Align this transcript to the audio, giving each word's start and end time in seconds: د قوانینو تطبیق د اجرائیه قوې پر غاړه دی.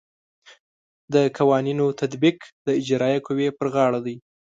د 1.13 1.15
قوانینو 1.37 1.85
تطبیق 2.01 2.37
د 2.65 2.67
اجرائیه 2.81 3.19
قوې 3.27 3.47
پر 3.57 3.67
غاړه 3.73 3.99
دی. 4.05 4.15